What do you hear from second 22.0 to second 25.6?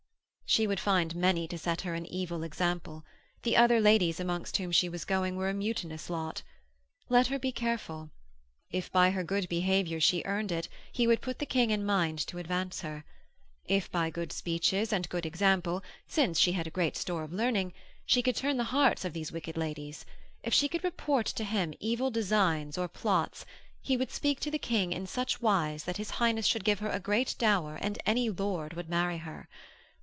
designs or plots, he would speak to the King in such